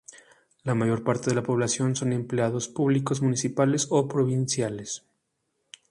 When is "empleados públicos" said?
2.11-3.21